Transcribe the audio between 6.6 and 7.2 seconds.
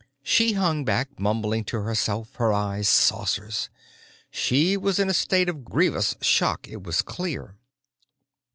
it was